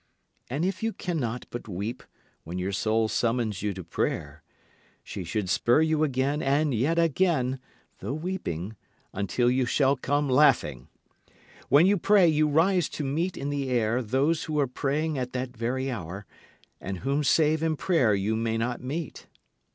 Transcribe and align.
And 0.49 0.65
if 0.65 0.81
you 0.81 0.93
cannot 0.93 1.45
but 1.51 1.67
weep 1.67 2.01
when 2.43 2.57
your 2.57 2.71
soul 2.71 3.07
summons 3.07 3.61
you 3.61 3.71
to 3.75 3.83
prayer, 3.83 4.41
she 5.03 5.23
should 5.23 5.47
spur 5.47 5.81
you 5.83 6.03
again 6.03 6.41
and 6.41 6.73
yet 6.73 6.97
again, 6.97 7.59
though 7.99 8.15
weeping, 8.15 8.75
until 9.13 9.51
you 9.51 9.67
shall 9.67 9.95
come 9.95 10.27
laughing. 10.27 10.87
When 11.69 11.85
you 11.85 11.97
pray 11.99 12.27
you 12.27 12.47
rise 12.47 12.89
to 12.97 13.03
meet 13.03 13.37
in 13.37 13.51
the 13.51 13.69
air 13.69 14.01
those 14.01 14.45
who 14.45 14.59
are 14.59 14.65
praying 14.65 15.19
at 15.19 15.33
that 15.33 15.55
very 15.55 15.91
hour, 15.91 16.25
and 16.79 17.01
whom 17.05 17.23
save 17.23 17.61
in 17.61 17.75
prayer 17.75 18.15
you 18.15 18.35
may 18.35 18.57
not 18.57 18.81
meet. 18.81 19.27